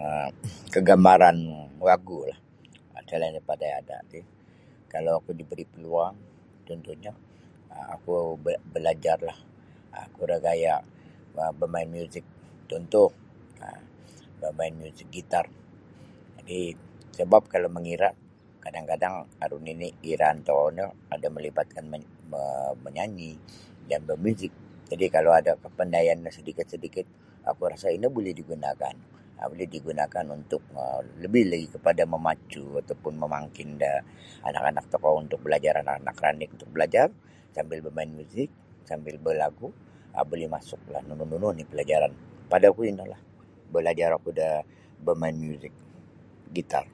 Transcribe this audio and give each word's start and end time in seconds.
um 0.00 0.32
kagamaran 0.74 1.36
wagulah 1.86 2.38
selain 3.08 3.34
daripada 3.36 3.66
ada' 3.80 4.00
ti 4.12 4.20
kalau 4.92 5.12
oku 5.20 5.30
diberi' 5.40 5.70
peluang 5.72 6.14
cuntuhnyo 6.66 7.12
um 7.74 7.86
oku 7.96 8.12
balajarlah 8.72 9.38
um 9.96 10.06
kuro 10.16 10.36
gaya' 10.46 10.80
bamain 11.60 11.88
miuzik 11.94 12.24
cuntuh 12.70 13.10
um 13.66 13.80
bamain 14.42 14.72
miuzik 14.78 15.08
gitar 15.16 15.46
jadi' 16.36 16.64
sebap 17.16 17.42
kalau 17.52 17.68
mangira' 17.76 18.14
kadang-kadang 18.64 19.14
aru 19.44 19.58
nini' 19.66 19.92
iraan 20.12 20.38
tokou 20.46 20.68
no 20.78 20.86
ada 21.14 21.28
melibatkan 21.36 21.84
mo 21.90 21.98
manyanyi 22.84 23.30
main 23.38 23.88
jaan 23.88 24.02
bamiuzik 24.08 24.52
jadi' 24.90 25.08
kalau 25.14 25.30
aru 25.38 25.52
kapandayan 25.64 26.18
no 26.24 26.30
sadikit-sadikit 26.36 27.06
oku 27.50 27.62
rasa' 27.72 27.92
ino 27.96 28.06
buli 28.14 28.30
digunakan 28.40 28.94
um 29.42 29.48
buli 29.52 29.66
digunakan 29.76 30.22
untuk 30.38 30.62
um 30.84 31.02
lebih 31.22 31.44
lagi 31.50 31.66
kepada 31.74 32.02
memacu 32.14 32.62
atau 32.78 32.94
pun 33.02 33.14
mamangkin 33.22 33.70
anak-anak 34.48 34.84
tokou 34.92 35.14
anak-anak 35.18 36.16
ranik 36.24 36.50
balajar 36.74 37.08
sambil 37.56 37.78
bamain 37.86 38.10
miuzik 38.16 38.50
sambil 38.90 39.14
balagu' 39.26 39.74
buli 40.30 40.46
masuklah 40.56 41.00
nunu-nunu 41.08 41.46
oni' 41.52 41.66
palajaran 41.70 42.12
pada 42.52 42.64
oku 42.72 42.82
ino 42.90 43.02
balajar 43.74 44.08
oku 44.18 44.30
da 44.38 44.48
bamain 45.06 45.34
miuzik 45.42 45.74
gitar. 46.54 46.86